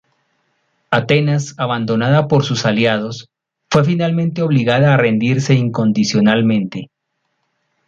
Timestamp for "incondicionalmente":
5.53-6.89